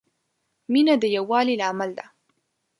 مینه 0.71 0.95
د 1.01 1.03
یووالي 1.15 1.55
لامل 1.61 1.89
ده. 1.97 2.05